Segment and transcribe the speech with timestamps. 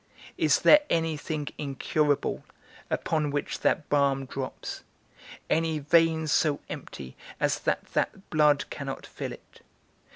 [0.35, 2.43] Is there any thing incurable,
[2.89, 4.81] upon which that balm drops?
[5.47, 9.61] Any vein so empty as that that blood cannot fill it?